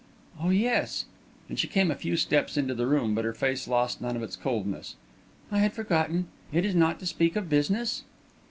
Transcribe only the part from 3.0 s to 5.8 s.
but her face lost none of its coldness. "I had